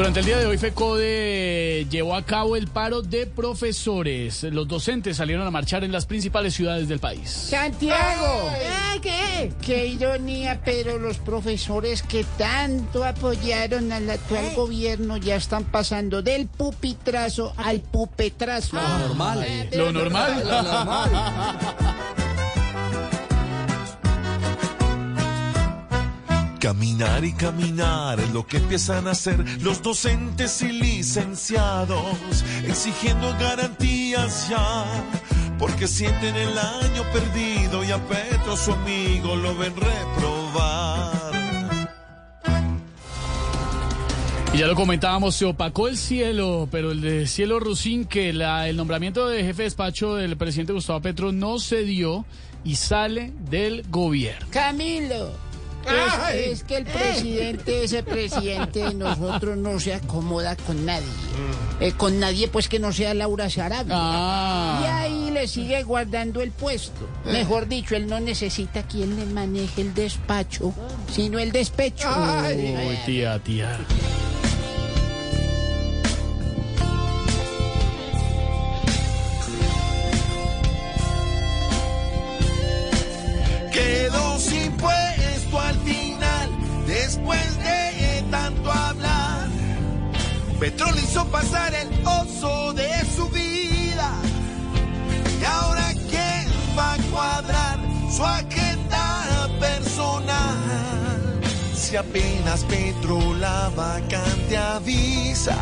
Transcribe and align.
Durante 0.00 0.20
el 0.20 0.24
día 0.24 0.38
de 0.38 0.46
hoy, 0.46 0.56
FECODE 0.56 1.86
llevó 1.90 2.14
a 2.14 2.22
cabo 2.22 2.56
el 2.56 2.68
paro 2.68 3.02
de 3.02 3.26
profesores. 3.26 4.44
Los 4.44 4.66
docentes 4.66 5.18
salieron 5.18 5.46
a 5.46 5.50
marchar 5.50 5.84
en 5.84 5.92
las 5.92 6.06
principales 6.06 6.54
ciudades 6.54 6.88
del 6.88 7.00
país. 7.00 7.28
Santiago. 7.28 8.50
¿Eh, 8.50 9.00
¿Qué? 9.02 9.52
Qué 9.60 9.88
ironía, 9.88 10.62
pero 10.64 10.98
los 10.98 11.18
profesores 11.18 12.02
que 12.02 12.24
tanto 12.38 13.04
apoyaron 13.04 13.92
al 13.92 14.08
actual 14.08 14.54
gobierno 14.56 15.18
ya 15.18 15.36
están 15.36 15.64
pasando 15.64 16.22
del 16.22 16.46
pupitrazo 16.46 17.52
al 17.58 17.80
pupetrazo. 17.80 18.78
normal. 18.80 19.68
Lo 19.70 19.92
normal. 19.92 20.42
Lo 20.46 20.62
normal. 20.62 21.10
Caminar 26.60 27.24
y 27.24 27.32
caminar 27.32 28.20
es 28.20 28.30
lo 28.32 28.46
que 28.46 28.58
empiezan 28.58 29.08
a 29.08 29.12
hacer 29.12 29.42
los 29.62 29.80
docentes 29.82 30.60
y 30.60 30.70
licenciados, 30.70 32.44
exigiendo 32.66 33.34
garantías 33.40 34.50
ya, 34.50 34.84
porque 35.58 35.88
sienten 35.88 36.36
el 36.36 36.58
año 36.58 37.02
perdido 37.14 37.82
y 37.82 37.90
a 37.90 37.98
Petro 38.06 38.58
su 38.58 38.74
amigo 38.74 39.36
lo 39.36 39.56
ven 39.56 39.72
reprobar. 39.74 41.32
Y 44.52 44.58
ya 44.58 44.66
lo 44.66 44.74
comentábamos, 44.74 45.34
se 45.36 45.46
opacó 45.46 45.88
el 45.88 45.96
cielo, 45.96 46.68
pero 46.70 46.92
el 46.92 47.00
de 47.00 47.26
cielo 47.26 47.58
Rusín, 47.58 48.04
que 48.04 48.34
la, 48.34 48.68
el 48.68 48.76
nombramiento 48.76 49.26
de 49.28 49.44
jefe 49.44 49.62
de 49.62 49.64
despacho 49.64 50.14
del 50.14 50.36
presidente 50.36 50.74
Gustavo 50.74 51.00
Petro 51.00 51.32
no 51.32 51.58
se 51.58 51.84
dio 51.84 52.26
y 52.64 52.74
sale 52.74 53.32
del 53.48 53.82
gobierno. 53.88 54.46
Camilo. 54.50 55.49
Es, 55.86 56.46
es 56.46 56.64
que 56.64 56.76
el 56.76 56.84
presidente, 56.84 57.84
ese 57.84 58.02
presidente 58.02 58.80
de 58.80 58.94
nosotros 58.94 59.56
no 59.56 59.80
se 59.80 59.94
acomoda 59.94 60.56
con 60.56 60.84
nadie. 60.84 61.06
Eh, 61.80 61.92
con 61.92 62.20
nadie 62.20 62.48
pues 62.48 62.68
que 62.68 62.78
no 62.78 62.92
sea 62.92 63.14
Laura 63.14 63.48
Sarabia. 63.48 63.94
Ah. 63.96 64.80
Y 64.82 64.86
ahí 64.86 65.30
le 65.30 65.48
sigue 65.48 65.82
guardando 65.82 66.42
el 66.42 66.50
puesto. 66.50 67.08
Mejor 67.24 67.68
dicho, 67.68 67.96
él 67.96 68.06
no 68.06 68.20
necesita 68.20 68.82
quien 68.82 69.16
le 69.16 69.26
maneje 69.26 69.80
el 69.80 69.94
despacho, 69.94 70.74
sino 71.10 71.38
el 71.38 71.52
despecho. 71.52 72.08
Ay. 72.14 72.76
Uy, 72.88 72.98
tía, 73.06 73.38
tía. 73.38 73.78
Petro 90.60 90.92
le 90.92 91.00
hizo 91.00 91.24
pasar 91.28 91.72
el 91.74 91.88
oso 92.06 92.74
de 92.74 92.90
su 93.16 93.26
vida. 93.30 94.12
Y 95.40 95.44
ahora 95.46 95.88
quién 96.10 96.46
va 96.78 96.92
a 96.92 96.98
cuadrar 97.10 97.78
su 98.14 98.22
agenda 98.22 99.48
personal. 99.58 101.40
Si 101.74 101.96
apenas 101.96 102.62
Petro 102.64 103.32
la 103.36 103.70
vacante 103.74 104.58
avisa, 104.58 105.56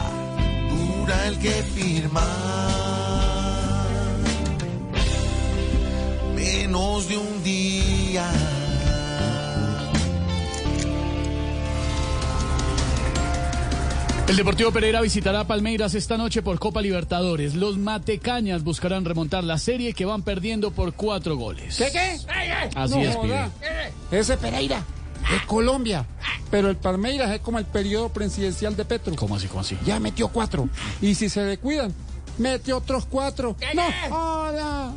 dura 0.69 1.29
el 1.29 1.39
que 1.39 1.63
firma. 1.63 2.27
Menos 6.35 7.09
de 7.09 7.19
un 7.19 7.45
día. 7.45 8.29
El 14.29 14.37
Deportivo 14.37 14.71
Pereira 14.71 15.01
visitará 15.01 15.45
Palmeiras 15.45 15.95
esta 15.95 16.19
noche 16.19 16.43
por 16.43 16.59
Copa 16.59 16.83
Libertadores. 16.83 17.55
Los 17.55 17.79
Matecañas 17.79 18.63
buscarán 18.63 19.07
remontar 19.07 19.43
la 19.43 19.57
serie 19.57 19.95
que 19.95 20.05
van 20.05 20.21
perdiendo 20.21 20.71
por 20.71 20.93
cuatro 20.93 21.37
goles. 21.37 21.79
¿Qué 21.79 21.91
qué? 21.91 22.19
Así 22.75 22.95
No 22.95 23.01
es, 23.01 23.17
pibe. 23.17 23.51
Ese 24.11 24.37
Pereira 24.37 24.85
es 25.35 25.43
Colombia, 25.47 26.05
pero 26.51 26.69
el 26.69 26.77
Palmeiras 26.77 27.31
es 27.31 27.41
como 27.41 27.59
el 27.59 27.65
periodo 27.65 28.11
presidencial 28.11 28.77
de 28.77 28.85
Petro. 28.85 29.17
¿Cómo 29.17 29.35
así, 29.37 29.47
cómo 29.47 29.61
así? 29.61 29.79
Ya 29.87 29.99
metió 29.99 30.29
cuatro. 30.29 30.69
Y 31.01 31.15
si 31.15 31.31
se 31.31 31.43
descuidan, 31.45 31.95
mete 32.37 32.75
otros 32.75 33.07
cuatro. 33.07 33.57
No 33.75 33.83
joda. 34.11 34.93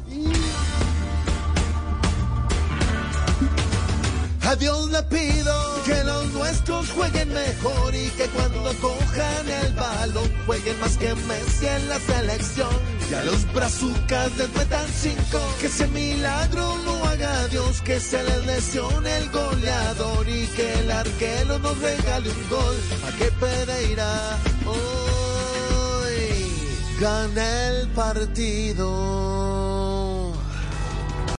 A 4.52 4.56
Dios 4.58 4.92
le 4.92 5.02
pido 5.04 5.82
que 5.86 6.04
los 6.04 6.26
nuestros 6.34 6.92
jueguen 6.92 7.34
mejor 7.34 7.96
y 7.96 8.10
que 8.10 8.26
cuando 8.26 8.74
cojan 8.82 9.48
el 9.48 9.74
balón 9.76 10.30
jueguen 10.46 10.78
más 10.82 10.98
que 10.98 11.16
Messi 11.16 11.68
en 11.68 11.88
la 11.88 11.98
selección. 12.02 12.68
Y 13.10 13.14
a 13.14 13.24
los 13.24 13.50
brazucas 13.54 14.36
les 14.36 14.54
metan 14.54 14.86
cinco, 14.94 15.40
que 15.62 15.68
ese 15.68 15.88
milagro 15.88 16.76
lo 16.84 17.06
haga 17.06 17.48
Dios, 17.48 17.82
que 17.82 18.02
se 18.02 18.22
les 18.24 18.46
lesione 18.46 19.20
el 19.20 19.30
goleador 19.30 20.28
y 20.28 20.46
que 20.48 20.74
el 20.80 20.92
arquero 20.92 21.58
nos 21.60 21.80
regale 21.80 22.30
un 22.30 22.50
gol. 22.50 22.76
A 23.08 23.18
que 23.18 23.32
Pereira 23.32 24.38
hoy 24.66 26.52
gane 27.00 27.68
el 27.70 27.88
partido. 27.92 29.81